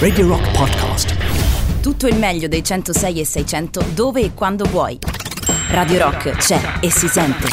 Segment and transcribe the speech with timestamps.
[0.00, 1.80] Radio Rock Podcast.
[1.80, 4.98] Tutto il meglio dei 106 e 600 dove e quando vuoi.
[5.70, 7.46] Radio Rock c'è e si sente.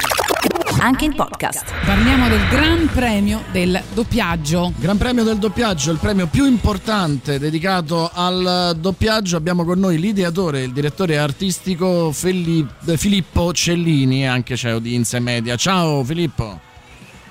[0.80, 1.72] Anche in podcast.
[1.86, 4.74] Parliamo del Gran Premio del doppiaggio.
[4.80, 9.38] Gran Premio del doppiaggio, il premio più importante dedicato al doppiaggio.
[9.38, 15.56] Abbiamo con noi l'ideatore, il direttore artistico Filippo Cellini, anche CEO di Inse Media.
[15.56, 16.60] Ciao Filippo.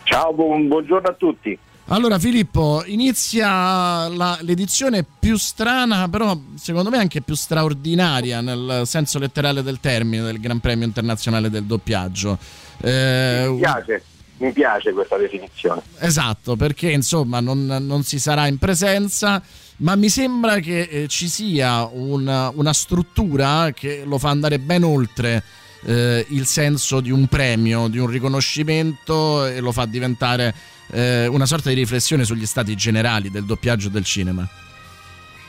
[0.05, 1.59] Ciao, buon, buongiorno a tutti.
[1.89, 9.21] Allora Filippo, inizia la, l'edizione più strana, però secondo me anche più straordinaria nel senso
[9.21, 12.39] letterale del termine del Gran Premio Internazionale del Doppiaggio.
[12.81, 14.03] Eh, mi piace.
[14.39, 15.81] Mi piace questa definizione.
[15.99, 19.41] Esatto, perché insomma non, non si sarà in presenza,
[19.79, 24.83] ma mi sembra che eh, ci sia una, una struttura che lo fa andare ben
[24.83, 25.43] oltre
[25.87, 30.55] eh, il senso di un premio, di un riconoscimento e lo fa diventare
[30.91, 34.47] eh, una sorta di riflessione sugli stati generali del doppiaggio del cinema.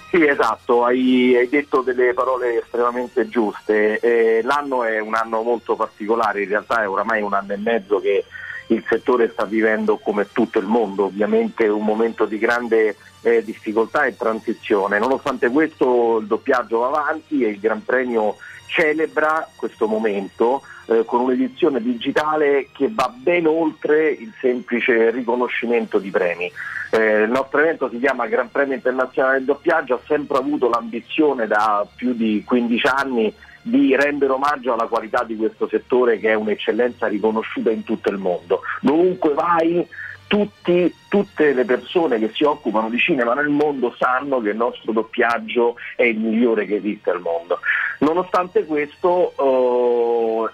[0.09, 3.99] Sì, esatto, hai, hai detto delle parole estremamente giuste.
[3.99, 7.99] Eh, l'anno è un anno molto particolare, in realtà è oramai un anno e mezzo
[7.99, 8.23] che
[8.67, 14.05] il settore sta vivendo come tutto il mondo, ovviamente un momento di grande eh, difficoltà
[14.05, 14.99] e transizione.
[14.99, 18.37] Nonostante questo il doppiaggio va avanti e il Gran Premio
[18.67, 26.09] celebra questo momento eh, con un'edizione digitale che va ben oltre il semplice riconoscimento di
[26.11, 26.51] premi.
[26.91, 31.47] Eh, il nostro evento si chiama Gran Premio Internazionale del Doppiaggio, ha sempre avuto l'ambizione
[31.47, 36.35] da più di 15 anni di rendere omaggio alla qualità di questo settore che è
[36.35, 38.61] un'eccellenza riconosciuta in tutto il mondo.
[38.79, 39.85] Dovunque vai
[40.27, 44.91] tutti, tutte le persone che si occupano di cinema nel mondo sanno che il nostro
[44.91, 47.59] doppiaggio è il migliore che esiste al mondo.
[47.99, 49.33] Nonostante questo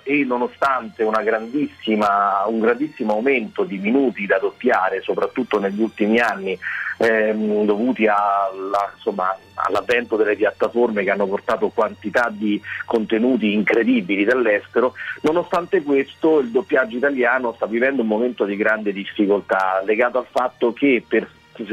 [0.03, 6.57] eh, e nonostante un grandissimo aumento di minuti da doppiare, soprattutto negli ultimi anni,
[6.97, 14.93] ehm, dovuti alla, insomma, all'avvento delle piattaforme che hanno portato quantità di contenuti incredibili dall'estero,
[15.21, 20.42] nonostante questo il doppiaggio italiano sta vivendo un momento di grande difficoltà legato al fatto
[20.73, 21.29] che per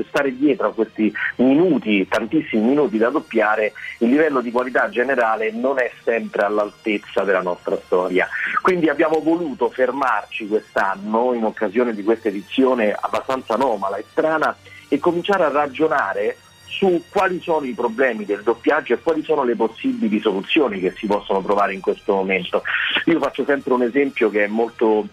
[0.08, 5.78] stare dietro a questi minuti, tantissimi minuti da doppiare, il livello di qualità generale non
[5.78, 8.28] è sempre all'altezza della nostra storia.
[8.60, 14.54] Quindi abbiamo voluto fermarci quest'anno in occasione di questa edizione abbastanza anomala e strana
[14.88, 19.56] e cominciare a ragionare su quali sono i problemi del doppiaggio e quali sono le
[19.56, 22.62] possibili soluzioni che si possono trovare in questo momento.
[23.06, 25.06] Io faccio sempre un esempio che è molto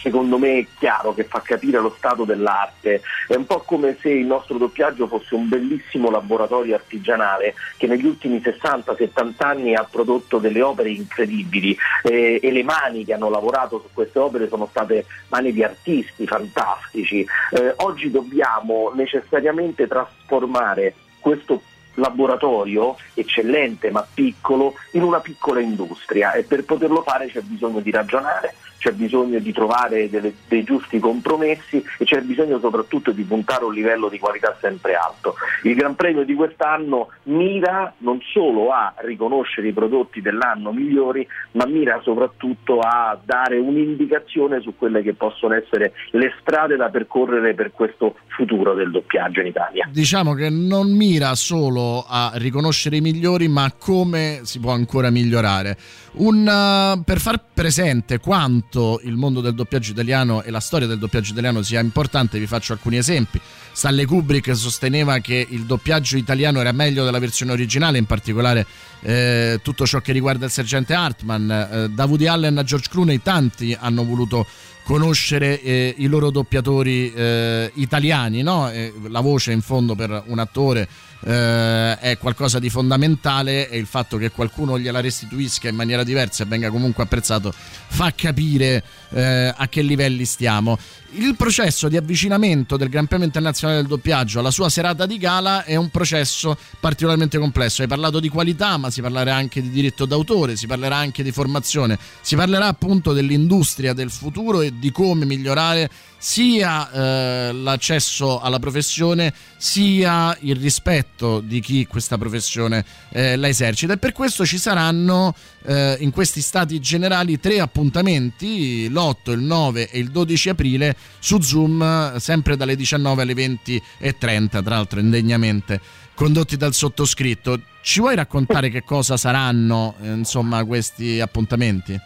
[0.00, 3.02] secondo me chiaro, che fa capire lo stato dell'arte.
[3.26, 8.06] È un po' come se il nostro doppiaggio fosse un bellissimo laboratorio artigianale che negli
[8.06, 13.80] ultimi 60-70 anni ha prodotto delle opere incredibili eh, e le mani che hanno lavorato
[13.80, 17.26] su queste opere sono state mani di artisti fantastici.
[17.50, 21.60] Eh, oggi dobbiamo necessariamente trasformare questo
[21.98, 27.90] laboratorio eccellente ma piccolo in una piccola industria e per poterlo fare c'è bisogno di
[27.90, 33.62] ragionare, c'è bisogno di trovare delle, dei giusti compromessi e c'è bisogno soprattutto di puntare
[33.62, 35.34] a un livello di qualità sempre alto.
[35.64, 41.66] Il Gran Premio di quest'anno mira non solo a riconoscere i prodotti dell'anno migliori, ma
[41.66, 47.72] mira soprattutto a dare un'indicazione su quelle che possono essere le strade da percorrere per
[47.72, 49.88] questo futuro del doppiaggio in Italia.
[49.90, 55.76] Diciamo che non mira solo a riconoscere i migliori, ma come si può ancora migliorare.
[56.12, 60.98] Un, uh, per far presente quanto il mondo del doppiaggio italiano e la storia del
[60.98, 63.40] doppiaggio italiano sia importante, vi faccio alcuni esempi.
[63.72, 68.66] Stanley Kubrick sosteneva che il doppiaggio italiano era meglio della versione originale, in particolare
[69.02, 71.50] eh, tutto ciò che riguarda il sergente Hartman.
[71.50, 74.46] Eh, da Woody Allen a George Clooney tanti hanno voluto
[74.82, 78.70] conoscere eh, i loro doppiatori eh, italiani, no?
[79.08, 80.88] la voce in fondo per un attore
[81.20, 86.44] eh, è qualcosa di fondamentale e il fatto che qualcuno gliela restituisca in maniera diversa
[86.44, 87.52] e venga comunque apprezzato
[87.88, 90.78] fa capire eh, a che livelli stiamo.
[91.12, 95.64] Il processo di avvicinamento del Gran Premio Internazionale del Doppiaggio alla sua serata di gala
[95.64, 97.80] è un processo particolarmente complesso.
[97.80, 101.32] Hai parlato di qualità, ma si parlerà anche di diritto d'autore, si parlerà anche di
[101.32, 105.88] formazione, si parlerà appunto dell'industria del futuro e di come migliorare
[106.18, 111.07] sia eh, l'accesso alla professione sia il rispetto
[111.42, 115.34] di chi questa professione eh, la esercita e per questo ci saranno
[115.64, 121.40] eh, in questi stati generali tre appuntamenti l'8, il 9 e il 12 aprile su
[121.40, 125.80] Zoom sempre dalle 19 alle 20.30 tra l'altro indegnamente
[126.14, 131.98] condotti dal sottoscritto ci vuoi raccontare che cosa saranno insomma questi appuntamenti?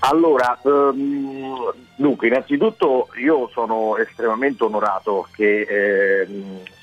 [0.00, 6.26] Allora, um, dunque, innanzitutto io sono estremamente onorato che eh,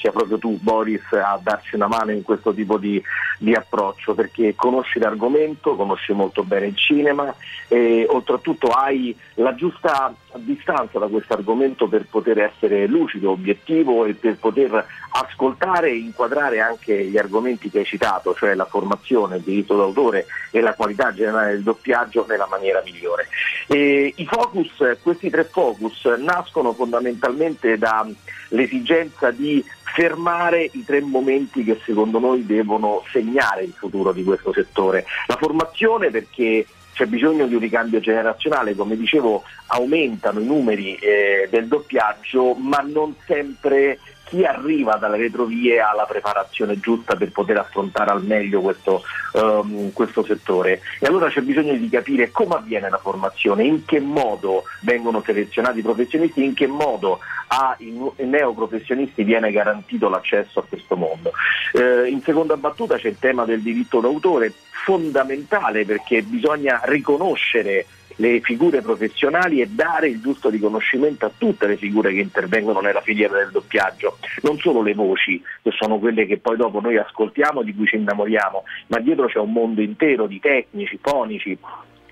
[0.04, 3.02] sia proprio tu, Boris, a darci una mano in questo tipo di,
[3.38, 7.34] di, approccio, perché conosci l'argomento, conosci molto bene il cinema
[7.70, 14.14] e oltretutto hai la giusta distanza da questo argomento per poter essere lucido, obiettivo e
[14.14, 19.44] per poter ascoltare e inquadrare anche gli argomenti che hai citato, cioè la formazione, il
[19.44, 23.30] diritto d'autore e la qualità generale del doppiaggio nella maniera migliore.
[23.68, 29.64] E I focus, questi tre focus nascono fondamentalmente dall'esigenza di
[29.94, 35.06] fermare i tre momenti che secondo noi devono segnare il futuro di questo settore.
[35.28, 41.48] La formazione perché c'è bisogno di un ricambio generazionale, come dicevo aumentano i numeri eh,
[41.50, 44.00] del doppiaggio, ma non sempre
[44.34, 49.04] chi arriva dalle retrovie ha la preparazione giusta per poter affrontare al meglio questo,
[49.34, 50.82] um, questo, settore.
[51.00, 55.80] E allora c'è bisogno di capire come avviene la formazione, in che modo vengono selezionati
[55.80, 57.20] i professionisti, in che modo
[57.50, 57.94] ai
[58.26, 61.32] neoprofessionisti viene garantito l'accesso a questo mondo.
[61.74, 64.52] Eh, in seconda battuta c'è il tema del diritto d'autore,
[64.84, 67.86] fondamentale perché bisogna riconoscere
[68.18, 73.02] le figure professionali e dare il giusto riconoscimento a tutte le figure che intervengono nella
[73.02, 77.62] filiera del doppiaggio, non solo le voci, che sono quelle che poi dopo noi ascoltiamo,
[77.64, 81.58] di cui ci innamoriamo, ma dietro c'è un mondo intero di tecnici, fonici,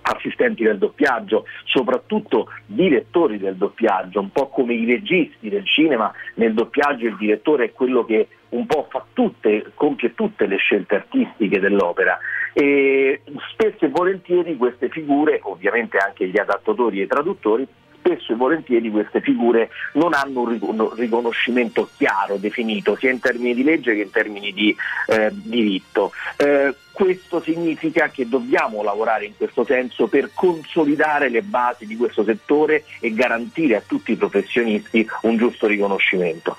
[0.04, 6.54] assistenti del doppiaggio, soprattutto direttori del doppiaggio, un po' come i registi del cinema, nel
[6.54, 11.60] doppiaggio il direttore è quello che un po' fa tutte, compie tutte le scelte artistiche
[11.60, 12.18] dell'opera
[12.54, 13.22] e
[13.52, 17.68] spesso e volentieri queste figure, ovviamente anche gli adattatori e i traduttori,
[18.02, 23.64] spesso e volentieri queste figure non hanno un riconoscimento chiaro, definito, sia in termini di
[23.64, 24.76] legge che in termini di
[25.08, 26.12] eh, diritto.
[26.38, 32.24] Eh, questo significa che dobbiamo lavorare in questo senso per consolidare le basi di questo
[32.24, 36.56] settore e garantire a tutti i professionisti un giusto riconoscimento.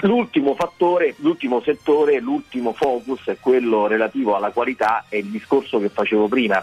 [0.00, 5.88] L'ultimo fattore, l'ultimo settore, l'ultimo focus è quello relativo alla qualità, è il discorso che
[5.88, 6.60] facevo prima.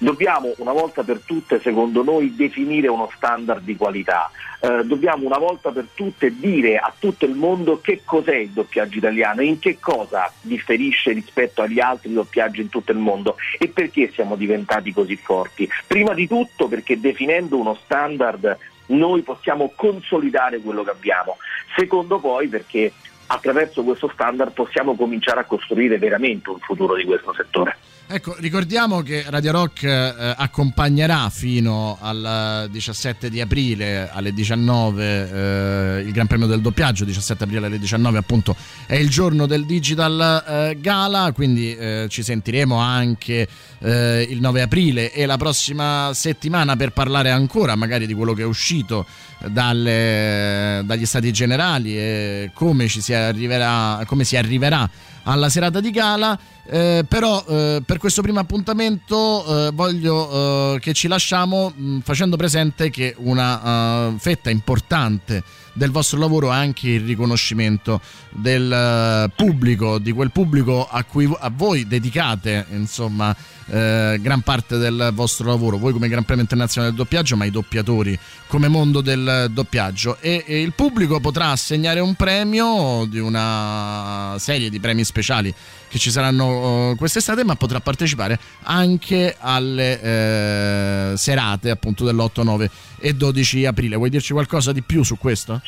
[0.00, 4.30] Dobbiamo una volta per tutte, secondo noi, definire uno standard di qualità.
[4.60, 8.98] Eh, dobbiamo una volta per tutte dire a tutto il mondo che cos'è il doppiaggio
[8.98, 14.10] italiano, in che cosa differisce rispetto agli altri doppiaggi in tutto il mondo e perché
[14.12, 15.68] siamo diventati così forti.
[15.86, 18.56] Prima di tutto perché definendo uno standard
[18.86, 21.38] noi possiamo consolidare quello che abbiamo.
[21.76, 22.92] Secondo poi perché
[23.26, 27.76] attraverso questo standard possiamo cominciare a costruire veramente un futuro di questo settore.
[28.10, 36.00] Ecco, ricordiamo che Radio Rock eh, accompagnerà fino al 17 di aprile alle 19 eh,
[36.06, 38.56] il Gran Premio del doppiaggio, 17 aprile alle 19 appunto
[38.86, 43.46] è il giorno del Digital eh, Gala, quindi eh, ci sentiremo anche
[43.80, 48.40] eh, il 9 aprile e la prossima settimana per parlare ancora magari di quello che
[48.40, 49.04] è uscito
[49.48, 54.88] dalle, dagli stati generali e come, si arriverà, come si arriverà
[55.24, 56.38] alla serata di gala.
[56.70, 62.36] Eh, però eh, per questo primo appuntamento eh, voglio eh, che ci lasciamo mh, facendo
[62.36, 65.42] presente che una uh, fetta importante
[65.72, 71.32] del vostro lavoro è anche il riconoscimento del uh, pubblico, di quel pubblico a cui
[71.38, 73.34] a voi dedicate insomma
[73.68, 78.18] gran parte del vostro lavoro, voi come Gran Premio Internazionale del Doppiaggio, ma i doppiatori
[78.46, 80.16] come mondo del doppiaggio.
[80.20, 85.54] E, e il pubblico potrà assegnare un premio di una serie di premi speciali
[85.88, 92.70] che ci saranno uh, quest'estate, ma potrà partecipare anche alle eh, serate appunto dell'8, 9
[93.00, 93.96] e 12 aprile.
[93.96, 95.60] Vuoi dirci qualcosa di più su questo?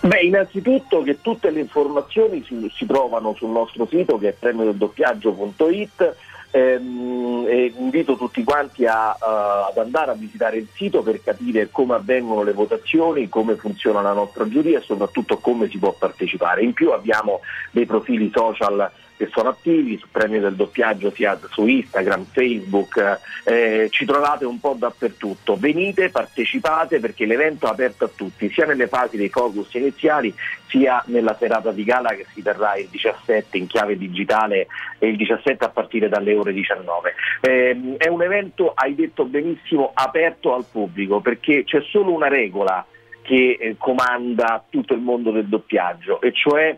[0.00, 6.14] Beh, innanzitutto che tutte le informazioni si, si trovano sul nostro sito che è premiodoppiaggio.it
[6.52, 11.94] Ehm, invito tutti quanti a, a, ad andare a visitare il sito per capire come
[11.94, 16.62] avvengono le votazioni, come funziona la nostra giuria e soprattutto come si può partecipare.
[16.62, 17.40] In più abbiamo
[17.70, 18.90] dei profili social
[19.20, 24.58] che sono attivi su Premio del Doppiaggio sia su Instagram, Facebook, eh, ci trovate un
[24.58, 25.58] po' dappertutto.
[25.58, 30.34] Venite, partecipate perché l'evento è aperto a tutti, sia nelle fasi dei focus iniziali
[30.68, 35.16] sia nella serata di gala che si terrà il 17 in chiave digitale e il
[35.16, 37.14] 17 a partire dalle ore 19.
[37.42, 42.86] Eh, è un evento, hai detto benissimo, aperto al pubblico perché c'è solo una regola
[43.20, 46.74] che eh, comanda tutto il mondo del doppiaggio e cioè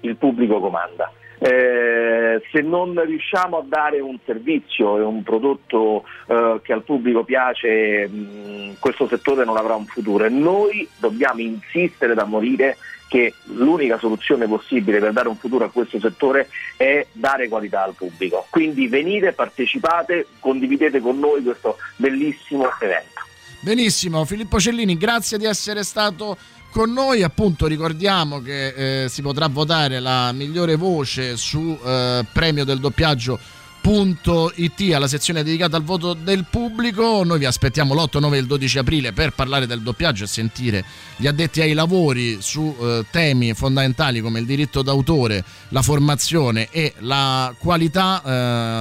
[0.00, 1.10] il pubblico comanda.
[1.42, 7.24] Eh, se non riusciamo a dare un servizio e un prodotto eh, che al pubblico
[7.24, 12.76] piace, mh, questo settore non avrà un futuro e noi dobbiamo insistere da morire
[13.08, 17.94] che l'unica soluzione possibile per dare un futuro a questo settore è dare qualità al
[17.94, 18.46] pubblico.
[18.50, 23.20] Quindi venite, partecipate, condividete con noi questo bellissimo evento.
[23.62, 26.36] Benissimo, Filippo Cellini, grazie di essere stato
[26.70, 27.22] con noi.
[27.22, 33.38] Appunto, ricordiamo che eh, si potrà votare la migliore voce su eh, premio del doppiaggio
[33.82, 37.24] It alla sezione dedicata al voto del pubblico.
[37.24, 40.84] Noi vi aspettiamo l'8, 9 e il 12 aprile per parlare del doppiaggio e sentire
[41.16, 46.94] gli addetti ai lavori su eh, temi fondamentali come il diritto d'autore, la formazione e
[46.98, 48.22] la qualità.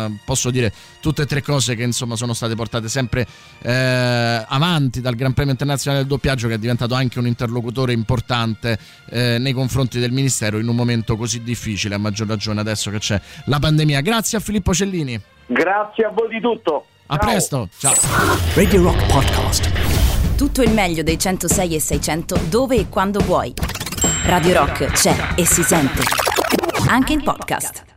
[0.06, 3.26] Eh, posso dire tutte e tre cose che insomma sono state portate sempre
[3.62, 8.78] eh, avanti dal Gran Premio Internazionale del Doppiaggio che è diventato anche un interlocutore importante
[9.10, 13.00] eh, nei confronti del Ministero in un momento così difficile, a maggior ragione adesso che
[13.00, 14.02] c'è la pandemia.
[14.02, 15.22] Grazie a Filippo Cellini Cellini.
[15.46, 16.86] Grazie a voi di tutto.
[17.08, 17.30] A Ciao.
[17.30, 17.70] presto.
[17.78, 17.94] Ciao.
[18.56, 20.36] Radio Rock Podcast.
[20.36, 23.54] Tutto il meglio dei 106 e 600 dove e quando vuoi.
[24.26, 26.02] Radio Rock c'è e si sente.
[26.88, 27.89] Anche in podcast.